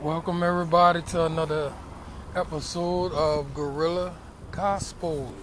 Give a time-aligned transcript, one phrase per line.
[0.00, 1.72] Welcome everybody to another
[2.36, 4.14] episode of Gorilla
[4.52, 5.34] Gospel.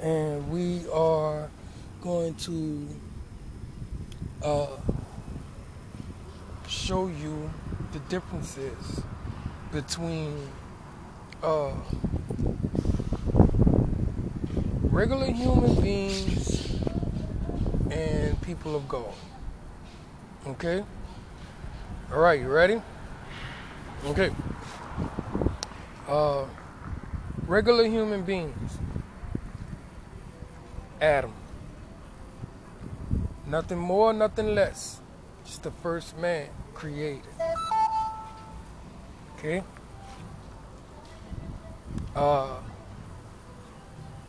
[0.00, 1.48] And we are
[2.02, 2.88] going to
[4.42, 4.66] uh,
[6.66, 7.52] show you
[7.92, 9.00] the differences
[9.70, 10.48] between
[11.40, 11.74] uh,
[14.90, 16.82] regular human beings
[17.92, 19.14] and people of God.
[20.48, 20.82] Okay?
[22.12, 22.82] All right, you ready?
[24.04, 24.30] Okay.
[26.06, 26.44] Uh,
[27.46, 28.78] regular human beings.
[31.00, 31.32] Adam.
[33.46, 35.00] Nothing more, nothing less.
[35.46, 37.22] Just the first man created.
[39.38, 39.62] Okay.
[42.14, 42.58] Uh,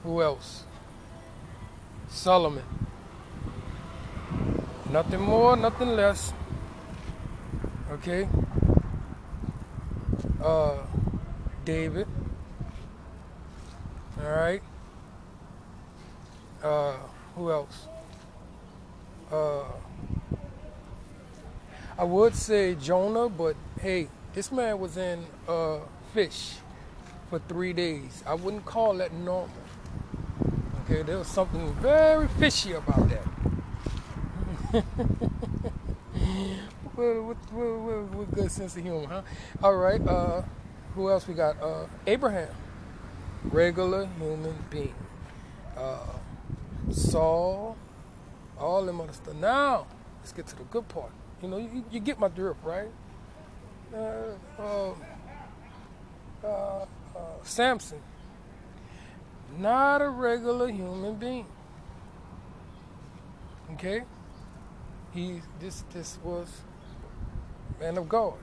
[0.04, 0.64] who else?
[2.08, 2.64] Solomon.
[4.90, 6.32] Nothing more, nothing less
[7.94, 8.28] Okay.
[10.44, 10.78] Uh,
[11.64, 12.08] David.
[14.20, 14.64] All right.
[16.64, 16.96] Uh,
[17.36, 17.86] who else?
[19.32, 19.66] Uh,
[22.00, 25.78] I would say Jonah, but hey, this man was in uh,
[26.16, 26.56] fish
[27.30, 28.24] for three days.
[28.26, 29.50] I wouldn't call that normal.
[30.84, 33.08] Okay, there was something very fishy about
[34.74, 34.84] that.
[36.96, 39.22] with, good sense of humor, huh?
[39.62, 40.06] All right.
[40.06, 40.44] Uh,
[40.96, 41.62] who else we got?
[41.62, 42.50] Uh, Abraham,
[43.44, 44.94] regular human being.
[45.76, 46.06] Uh,
[46.92, 47.78] Saul,
[48.60, 49.36] all them other stuff.
[49.36, 49.88] Now,
[50.20, 51.12] let's get to the good part.
[51.42, 52.90] You know, you, you get my drift, right?
[53.94, 54.94] Uh, uh,
[56.44, 56.86] uh,
[57.44, 58.02] Samson,
[59.58, 61.46] not a regular human being.
[63.74, 64.04] Okay,
[65.14, 66.62] he this this was
[67.84, 68.34] man of God.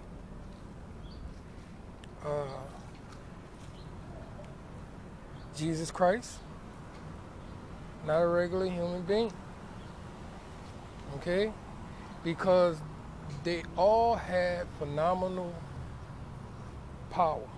[2.22, 2.44] Uh,
[5.56, 6.40] Jesus Christ,
[8.06, 9.32] not a regular human being.
[11.16, 11.54] Okay?
[12.22, 12.76] Because
[13.42, 15.54] they all had phenomenal
[17.08, 17.48] power.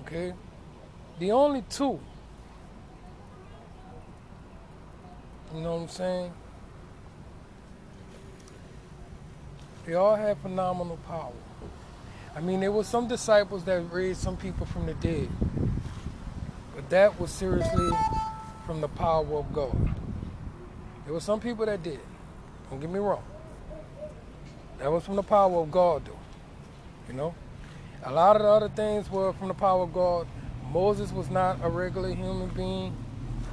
[0.00, 0.34] Okay?
[1.20, 2.00] The only two,
[5.54, 6.32] you know what I'm saying?
[9.86, 11.32] They all had phenomenal power.
[12.34, 15.28] I mean, there were some disciples that raised some people from the dead.
[16.74, 17.90] But that was seriously
[18.66, 19.94] from the power of God.
[21.04, 22.00] There were some people that did.
[22.70, 23.22] Don't get me wrong.
[24.78, 26.18] That was from the power of God, though.
[27.08, 27.34] You know?
[28.04, 30.26] A lot of the other things were from the power of God.
[30.70, 32.96] Moses was not a regular human being.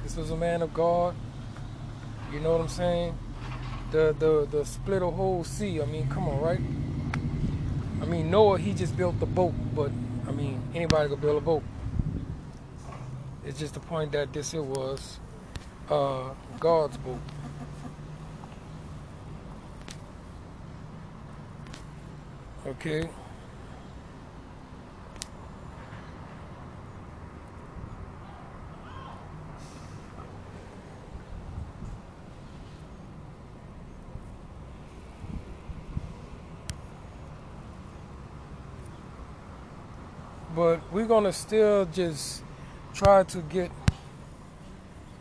[0.02, 1.14] This was a man of God.
[2.32, 3.16] You know what I'm saying?
[3.92, 5.80] The the the split a whole sea.
[5.80, 6.60] I mean, come on, right?
[8.00, 9.92] I mean, Noah he just built the boat, but
[10.26, 11.62] I mean, anybody could build a boat.
[13.44, 15.20] It's just the point that this it was
[15.90, 17.20] uh, God's boat.
[22.66, 23.08] Okay.
[40.54, 42.42] But we're gonna still just
[42.94, 43.70] try to get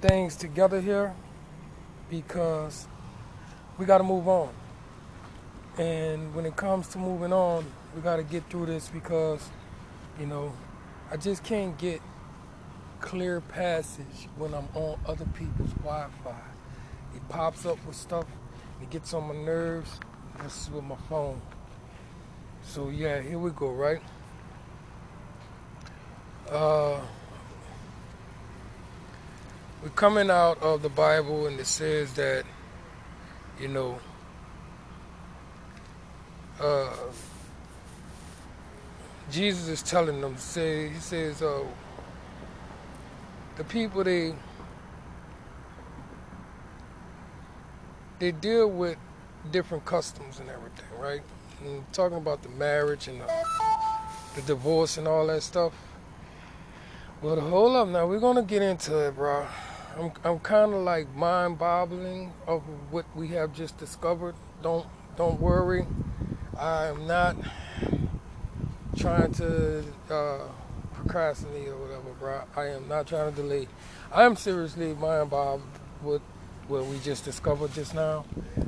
[0.01, 1.13] things together here
[2.09, 2.87] because
[3.77, 4.49] we got to move on.
[5.77, 7.65] And when it comes to moving on,
[7.95, 9.49] we got to get through this because,
[10.19, 10.53] you know,
[11.09, 12.01] I just can't get
[12.99, 16.41] clear passage when I'm on other people's Wi-Fi.
[17.15, 18.25] It pops up with stuff.
[18.81, 19.99] It gets on my nerves.
[20.43, 21.41] This is with my phone.
[22.63, 24.01] So yeah, here we go, right?
[26.51, 27.00] Uh,
[29.81, 32.44] we're coming out of the Bible and it says that,
[33.59, 34.00] you know,
[36.59, 36.93] uh,
[39.31, 41.64] Jesus is telling them, say, he says, uh,
[43.55, 44.34] the people they
[48.20, 48.97] they deal with
[49.52, 51.22] different customs and everything, right?
[51.64, 53.46] And talking about the marriage and the,
[54.35, 55.73] the divorce and all that stuff.
[57.22, 59.46] But hold up now, we're gonna get into it, bro.
[59.97, 64.35] I'm I'm kind of like mind-boggling of what we have just discovered.
[64.64, 64.88] Don't
[65.18, 65.85] don't worry,
[66.58, 67.35] I am not
[68.97, 70.40] trying to uh,
[70.94, 72.41] procrastinate or whatever, bro.
[72.56, 73.68] I am not trying to delay.
[74.12, 75.62] I am seriously mind-boggled
[76.02, 76.22] with
[76.68, 78.26] what we just discovered just now.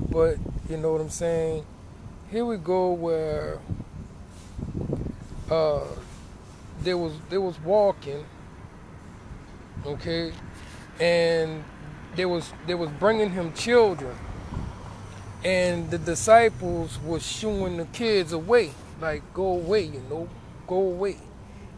[0.09, 0.37] But
[0.69, 1.65] you know what I'm saying?
[2.33, 3.59] here we go where
[5.51, 5.85] uh,
[6.81, 8.25] they was they was walking,
[9.85, 10.31] okay,
[10.99, 11.63] and
[12.15, 14.15] they was they was bringing him children,
[15.43, 18.71] and the disciples was shooing the kids away,
[19.01, 20.29] like go away, you know,
[20.67, 21.17] go away,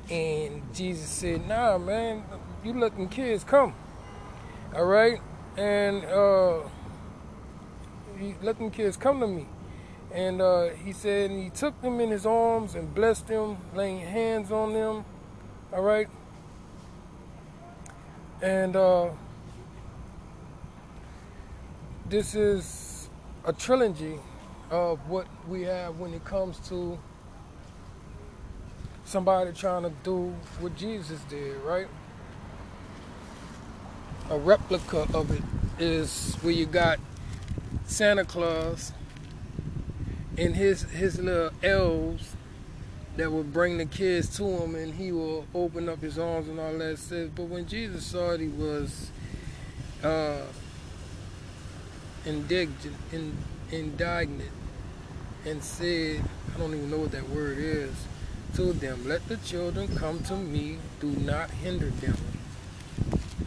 [0.10, 2.24] and Jesus said, Nah, man,
[2.64, 3.74] you letting kids come,
[4.76, 5.20] all right,
[5.58, 6.60] and uh,
[8.20, 9.48] you letting kids come to me.
[10.14, 14.00] And uh, he said, and he took them in his arms and blessed them, laying
[14.00, 15.04] hands on them.
[15.74, 16.08] All right.
[18.46, 19.10] And uh,
[22.08, 23.10] this is
[23.44, 24.20] a trilogy
[24.70, 27.00] of what we have when it comes to
[29.04, 31.88] somebody trying to do what Jesus did, right?
[34.30, 35.42] A replica of it
[35.80, 37.00] is where you got
[37.88, 38.92] Santa Claus
[40.38, 42.36] and his his little elves
[43.18, 46.60] that would bring the kids to him and he will open up his arms and
[46.60, 49.12] all that says but when jesus saw it he was
[50.04, 50.42] uh
[52.26, 53.36] indignant in,
[53.72, 54.52] indignant
[55.46, 56.22] and said
[56.54, 58.06] i don't even know what that word is
[58.56, 60.78] to them let the children come to me.
[61.02, 62.16] Do not hinder them.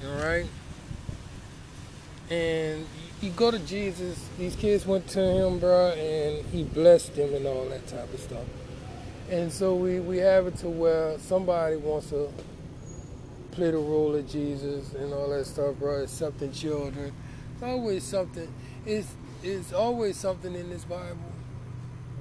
[0.05, 0.47] All right?
[2.31, 2.87] And
[3.23, 7.47] you go to Jesus, these kids went to him, bro, and he blessed them and
[7.47, 8.44] all that type of stuff.
[9.31, 12.33] And so we, we have it to where somebody wants to
[13.51, 17.13] play the role of Jesus and all that stuff, bro, accepting children.
[17.55, 18.53] It's always something,
[18.87, 21.33] it's, it's always something in this Bible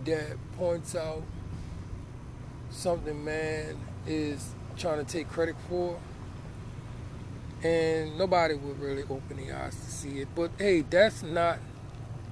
[0.06, 1.24] that points out
[2.69, 5.98] something man is trying to take credit for
[7.63, 10.27] and nobody would really open the eyes to see it.
[10.36, 11.59] But hey, that's not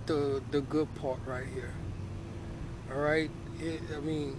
[0.05, 1.73] the the good part right here.
[2.93, 3.29] All right,
[3.59, 4.35] it, I mean,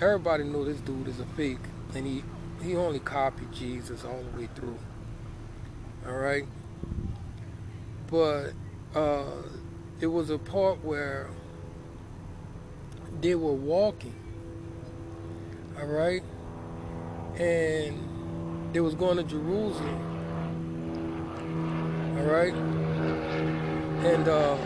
[0.00, 1.58] everybody know this dude is a fake,
[1.94, 2.24] and he
[2.62, 4.78] he only copied Jesus all the way through.
[6.06, 6.46] All right,
[8.08, 8.52] but
[8.94, 9.42] uh,
[10.00, 11.28] it was a part where
[13.20, 14.14] they were walking.
[15.78, 16.22] All right,
[17.36, 20.08] and they was going to Jerusalem
[22.18, 22.54] all right?
[24.04, 24.56] And uh,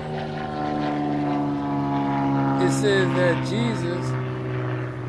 [2.65, 4.22] it says that Jesus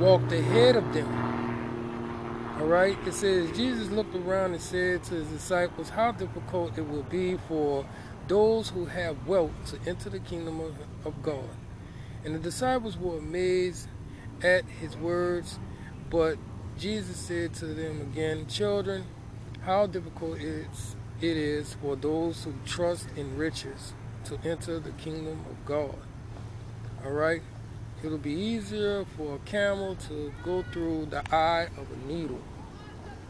[0.04, 1.08] walked ahead of them.
[2.60, 2.98] All right?
[3.08, 7.38] It says Jesus looked around and said to his disciples, How difficult it will be
[7.48, 7.86] for
[8.28, 11.50] those who have wealth to enter the kingdom of, of God.
[12.26, 13.88] And the disciples were amazed
[14.42, 15.58] at his words,
[16.10, 16.38] but
[16.78, 19.06] Jesus said to them again, Children,
[19.62, 23.94] how difficult it is it is for those who trust in riches
[24.26, 25.96] to enter the kingdom of God.
[27.06, 27.42] All right?
[28.04, 32.42] It'll be easier for a camel to go through the eye of a needle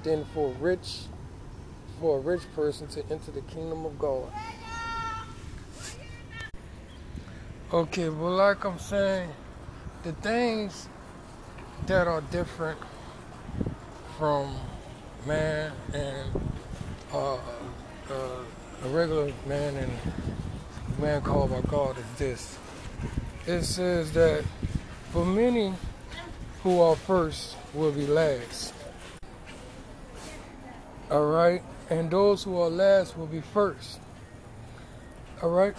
[0.01, 1.03] than for rich
[1.99, 4.31] for a rich person to enter the kingdom of God.
[7.71, 9.29] Okay, well like I'm saying,
[10.01, 10.89] the things
[11.85, 12.79] that are different
[14.17, 14.55] from
[15.27, 16.29] man and
[17.13, 17.39] uh, uh,
[18.09, 19.91] a regular man and
[20.97, 22.57] a man called by God is this.
[23.45, 24.43] It says that
[25.11, 25.73] for many
[26.63, 28.73] who are first will be last.
[31.11, 31.61] All right?
[31.89, 33.99] And those who are last will be first.
[35.41, 35.75] All right?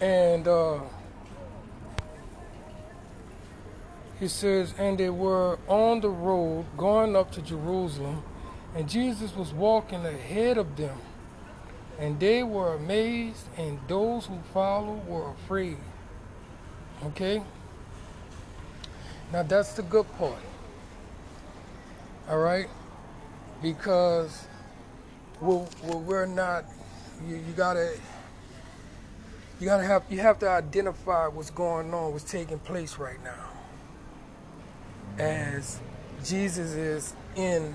[0.00, 0.80] And uh,
[4.18, 8.22] he says, and they were on the road going up to Jerusalem
[8.76, 10.98] and Jesus was walking ahead of them,
[11.98, 15.78] and they were amazed, and those who followed were afraid.
[17.04, 17.42] Okay?
[19.32, 20.40] Now that's the good part.
[22.28, 22.68] All right?
[23.62, 24.46] Because
[25.40, 26.64] well, we're not,
[27.28, 27.96] you, you gotta,
[29.60, 33.50] you gotta have, you have to identify what's going on, what's taking place right now.
[35.18, 35.80] As
[36.22, 37.74] Jesus is in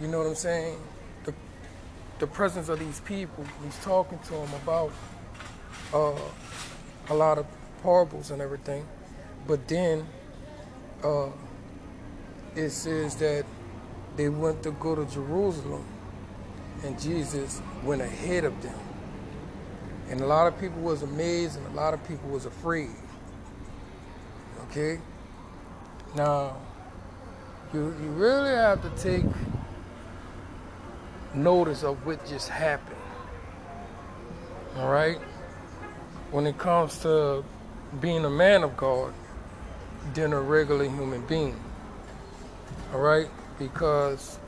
[0.00, 0.78] you know what I'm saying?
[1.24, 1.34] The,
[2.20, 4.92] the presence of these people, he's talking to them about
[5.92, 6.20] uh,
[7.08, 7.46] a lot of
[7.82, 8.86] parables and everything.
[9.46, 10.06] But then
[11.02, 11.28] uh,
[12.54, 13.44] it says that
[14.16, 15.84] they went to go to Jerusalem
[16.84, 18.78] and Jesus went ahead of them.
[20.10, 22.90] And a lot of people was amazed and a lot of people was afraid.
[24.64, 25.00] Okay?
[26.16, 26.56] Now,
[27.72, 29.24] you, you really have to take
[31.34, 32.96] notice of what just happened.
[34.76, 35.18] All right?
[36.30, 37.44] When it comes to
[38.00, 39.12] being a man of God
[40.14, 41.58] than a regular human being.
[42.92, 43.28] All right?
[43.58, 44.38] Because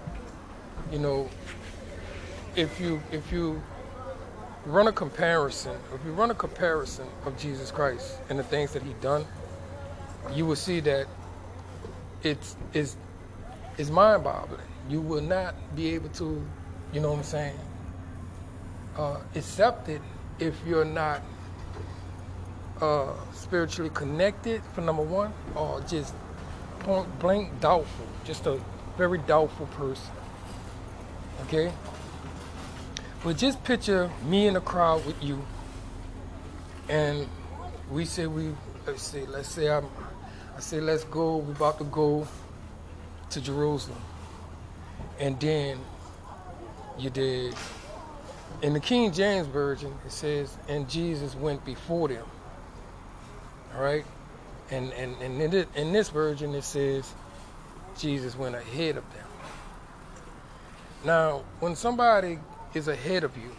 [0.92, 1.28] you know,
[2.56, 3.62] if you if you
[4.66, 8.82] run a comparison, if you run a comparison of Jesus Christ and the things that
[8.82, 9.24] he done,
[10.34, 11.06] you will see that
[12.22, 12.96] it's is
[13.78, 14.60] is mind boggling.
[14.88, 16.44] You will not be able to,
[16.92, 17.58] you know what I'm saying,
[18.96, 20.02] uh, accept it
[20.38, 21.22] if you're not
[22.80, 26.14] uh, spiritually connected, for number one, or just
[26.80, 28.60] point blank doubtful, just a
[28.96, 30.10] very doubtful person.
[31.42, 31.72] Okay?
[33.22, 35.44] But just picture me in a crowd with you,
[36.88, 37.28] and
[37.90, 38.54] we say we
[38.86, 39.86] let's say let's say I'm
[40.56, 41.36] I say let's go.
[41.38, 42.26] We're about to go
[43.30, 44.00] to Jerusalem,
[45.18, 45.78] and then
[46.98, 47.54] you did.
[48.62, 52.26] In the King James version, it says, "And Jesus went before them."
[53.74, 54.04] All right,
[54.70, 57.12] and and and in, in this version, it says,
[57.98, 59.26] "Jesus went ahead of them."
[61.04, 62.38] Now, when somebody
[62.74, 63.50] is ahead of you,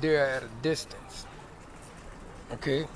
[0.00, 1.26] they're at a distance.
[2.52, 2.86] Okay?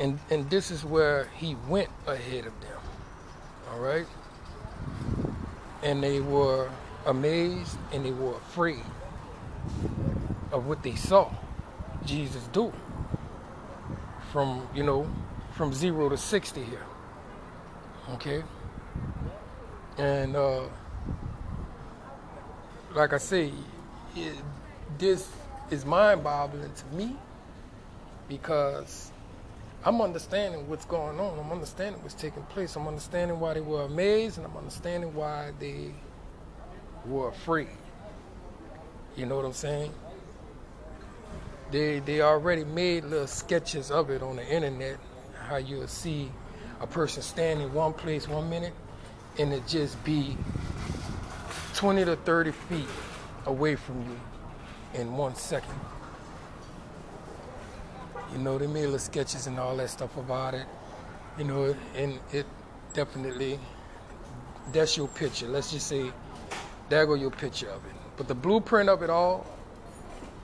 [0.00, 2.78] And and this is where he went ahead of them.
[3.70, 4.06] All right?
[5.82, 6.70] And they were
[7.06, 8.82] amazed and they were afraid
[10.52, 11.30] of what they saw
[12.04, 12.72] Jesus do.
[14.34, 15.08] From, you know,
[15.52, 16.82] from 0 to 60 here.
[18.14, 18.42] Okay?
[19.96, 20.64] And uh
[22.94, 23.52] like I say,
[24.16, 24.34] it,
[24.98, 25.28] this
[25.70, 27.16] is mind-boggling to me
[28.28, 29.12] because
[29.84, 31.38] I'm understanding what's going on.
[31.38, 32.74] I'm understanding what's taking place.
[32.74, 35.94] I'm understanding why they were amazed, and I'm understanding why they
[37.06, 37.68] were afraid.
[39.16, 39.92] You know what I'm saying?
[41.70, 44.98] They they already made little sketches of it on the internet.
[45.48, 46.30] How you'll see
[46.80, 48.74] a person standing one place one minute,
[49.38, 50.36] and it just be
[51.74, 52.88] 20 to 30 feet
[53.46, 55.74] away from you in one second.
[58.32, 60.66] You know, they made little sketches and all that stuff about it.
[61.38, 62.46] You know, and it
[62.92, 63.58] definitely,
[64.72, 65.46] that's your picture.
[65.48, 66.10] Let's just say,
[66.88, 67.92] there go your picture of it.
[68.16, 69.46] But the blueprint of it all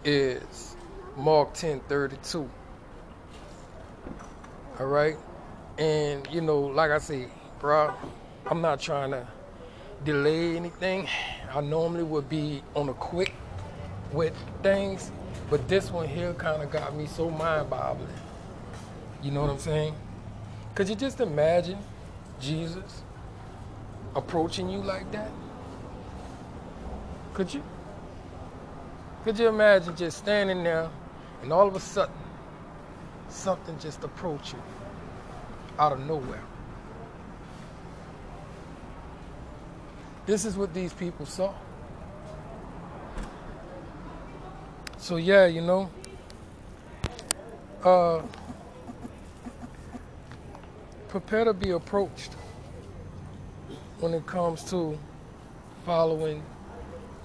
[0.05, 0.70] is
[1.17, 2.49] Mark 10 32.
[4.79, 5.17] All right?
[5.79, 7.27] And, you know, like I say,
[7.59, 7.93] bro,
[8.47, 9.27] I'm not trying to
[10.05, 11.09] delay anything.
[11.53, 13.33] I normally would be on a quick
[14.13, 15.11] with things,
[15.49, 18.09] but this one here kind of got me so mind boggling.
[19.23, 19.95] You know what I'm saying?
[20.75, 21.79] Could you just imagine
[22.41, 23.03] Jesus
[24.15, 25.31] approaching you like that?
[27.35, 27.63] Could you?
[29.25, 30.89] Could you imagine just standing there
[31.43, 32.15] and all of a sudden
[33.29, 34.63] something just approach you
[35.79, 36.43] out of nowhere?
[40.27, 41.53] This is what these people saw.
[44.99, 45.91] So yeah, you know,
[47.83, 48.23] uh,
[51.09, 52.35] prepare to be approached
[53.99, 54.99] when it comes to
[55.85, 56.43] following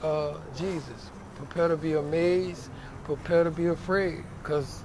[0.01, 1.11] uh, Jesus.
[1.35, 2.69] Prepare to be amazed.
[3.05, 4.23] Prepare to be afraid.
[4.41, 4.83] Because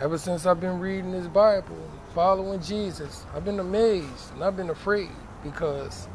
[0.00, 1.78] ever since I've been reading this Bible,
[2.14, 5.10] following Jesus, I've been amazed and I've been afraid
[5.44, 6.08] because,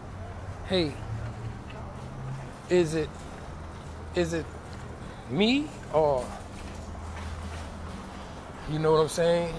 [0.67, 0.93] hey,
[2.69, 3.09] is it
[4.15, 4.45] is it
[5.29, 6.25] me or
[8.71, 9.53] you know what I'm saying?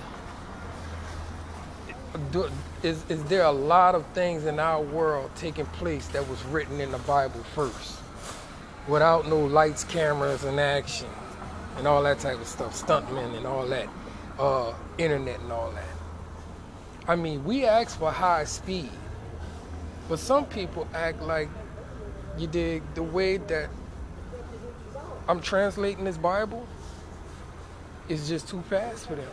[2.33, 2.51] Do,
[2.83, 6.81] is, is there a lot of things in our world taking place that was written
[6.81, 8.01] in the Bible first
[8.89, 11.09] without no lights, cameras, and action
[11.77, 13.89] and all that type of stuff, stuntmen and all that,
[14.39, 15.97] uh, internet and all that?
[17.09, 18.91] I mean, we ask for high speed,
[20.09, 21.49] but some people act like
[22.39, 23.71] you dig the way that
[25.29, 26.67] I'm translating this Bible
[28.09, 29.29] is just too fast for them.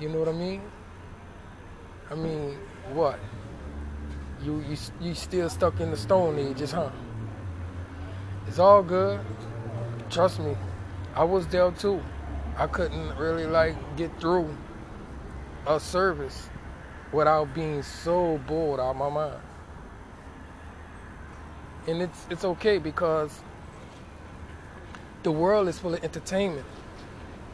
[0.00, 0.62] You know what I mean?
[2.10, 2.58] I mean,
[2.92, 3.18] what?
[4.42, 6.90] You you you still stuck in the Stone Ages, huh?
[8.46, 9.20] It's all good.
[10.12, 10.56] Trust me,
[11.14, 12.02] I was there too.
[12.56, 14.54] I couldn't really like get through
[15.66, 16.48] a service
[17.12, 19.40] without being so bored out of my mind
[21.86, 23.42] and it's it's okay because
[25.22, 26.66] the world is full of entertainment,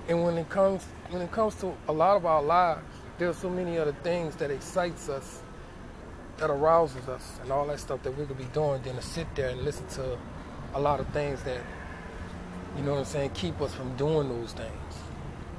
[0.09, 2.85] and when it comes when it comes to a lot of our lives,
[3.19, 5.43] there are so many other things that excites us,
[6.39, 9.27] that arouses us, and all that stuff that we could be doing than to sit
[9.35, 10.19] there and listen to
[10.75, 11.61] a lot of things that
[12.79, 14.97] you know what I'm saying keep us from doing those things.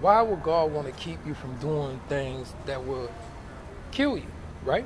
[0.02, 3.12] why would God want to keep you from doing things that would
[3.92, 4.28] kill you,
[4.64, 4.86] right?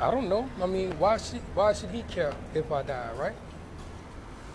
[0.00, 0.48] I don't know.
[0.62, 3.36] I mean, why should why should he care if I die, right?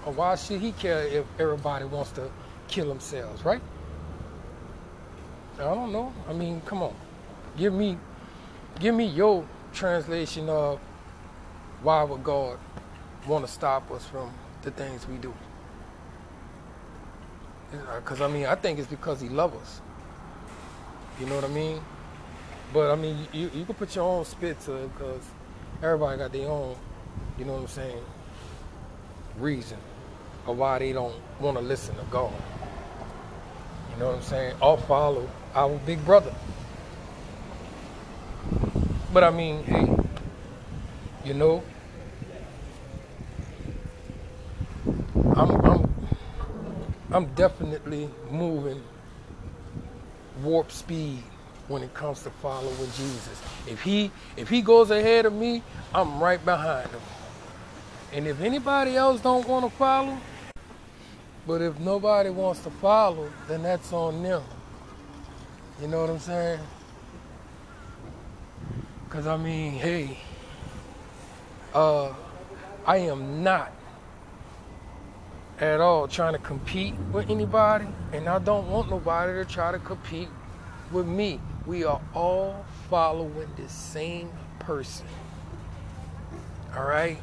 [0.06, 2.32] Or why should he care if everybody wants to
[2.70, 3.62] kill themselves, right?
[5.60, 6.14] I don't know.
[6.30, 6.96] I mean, come on.
[7.58, 7.98] Give me
[8.80, 10.80] give me your translation of
[11.84, 12.60] why would God
[13.28, 14.32] want to stop us from
[14.64, 15.34] the things we do?
[17.74, 19.82] Uh, because I mean, I think it's because He loves us.
[21.20, 21.82] You know what I mean?
[22.74, 25.24] But I mean, you you can put your own spit to it because
[25.82, 26.76] everybody got their own.
[27.38, 28.04] You know what I'm saying?
[29.40, 29.78] Reason
[30.48, 32.34] of why they don't want to listen to God.
[33.92, 34.56] You know what I'm saying?
[34.62, 36.34] Or follow our big brother.
[39.14, 39.90] But I mean, hey,
[41.24, 41.64] you know,
[45.36, 45.90] I'm I'm
[47.16, 48.84] I'm definitely moving
[50.44, 51.24] warp speed
[51.70, 53.42] when it comes to following Jesus.
[53.66, 57.00] If he if he goes ahead of me, I'm right behind him.
[58.12, 60.18] And if anybody else don't want to follow,
[61.48, 64.44] but if nobody wants to follow, then that's on them.
[65.82, 66.60] You know what I'm saying?
[69.08, 70.18] Cause I mean, hey,
[71.74, 72.14] uh,
[72.86, 73.72] I am not
[75.60, 79.80] at all trying to compete with anybody, and I don't want nobody to try to
[79.80, 80.28] compete
[80.92, 81.40] with me.
[81.66, 85.08] We are all following the same person.
[86.76, 87.18] All right?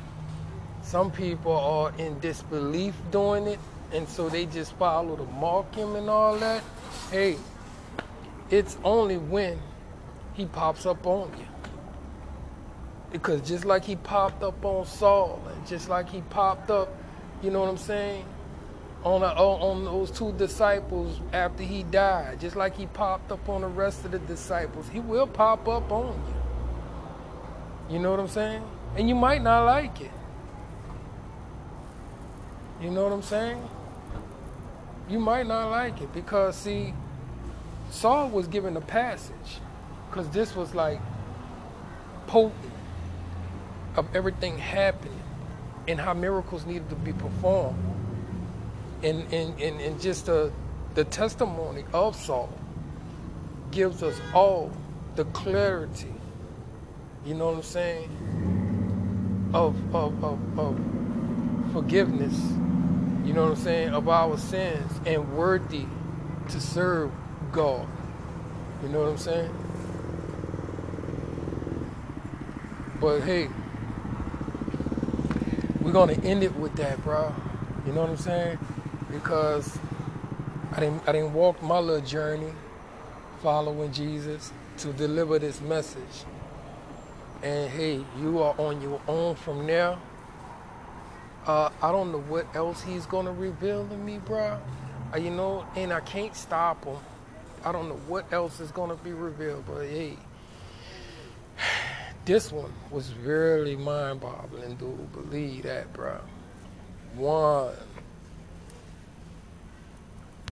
[0.83, 3.59] Some people are in disbelief doing it,
[3.93, 6.63] and so they just follow the mock him and all that.
[7.11, 7.37] Hey,
[8.51, 9.59] it's only when
[10.33, 11.47] he pops up on you.
[13.13, 16.89] Because just like he popped up on Saul, and just like he popped up,
[17.43, 18.25] you know what I'm saying,
[19.05, 23.63] on, a, on those two disciples after he died, just like he popped up on
[23.63, 26.15] the rest of the disciples, he will pop up on
[27.89, 27.95] you.
[27.97, 28.63] You know what I'm saying?
[28.97, 30.11] And you might not like it.
[32.81, 33.69] You know what I'm saying?
[35.09, 36.95] You might not like it because, see,
[37.91, 39.59] Saul was given a passage
[40.09, 41.01] because this was like
[42.29, 42.73] potent
[43.97, 45.21] of everything happening
[45.89, 47.79] and how miracles needed to be performed.
[49.03, 50.53] And, and, and, and just the,
[50.95, 52.53] the testimony of Saul
[53.71, 54.71] gives us all
[55.17, 56.15] the clarity,
[57.25, 60.81] you know what I'm saying, of, of, of, of
[61.73, 62.39] forgiveness,
[63.25, 65.87] you know what I'm saying, of our sins and worthy
[66.51, 67.11] to serve
[67.51, 67.87] God.
[68.83, 69.55] You know what I'm saying?
[73.01, 73.49] But hey,
[75.83, 77.35] we're gonna end it with that, bro.
[77.87, 78.59] You know what I'm saying?
[79.11, 79.79] Because
[80.73, 82.53] I didn't I didn't walk my little journey
[83.43, 86.25] following Jesus to deliver this message.
[87.43, 89.99] And hey, you are on your own from there.
[91.47, 94.61] Uh, I don't know what else he's gonna reveal to me, bro.
[95.13, 96.97] Uh, you know, and I can't stop him.
[97.65, 100.17] I don't know what else is gonna be revealed, but hey,
[102.25, 105.13] this one was really mind-boggling, dude.
[105.13, 106.19] Believe that, bro.
[107.15, 107.75] One.